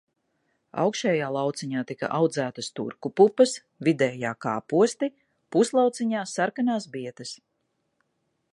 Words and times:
Augšējā 0.83 1.25
lauciņā 1.33 1.83
tika 1.91 2.07
audzētas 2.19 2.69
turku 2.79 3.11
pupas, 3.21 3.53
vidējā 3.89 4.31
kāposti, 4.47 5.11
puslauciņā 5.57 6.25
sarkanās 6.33 6.89
bietes. 6.97 7.35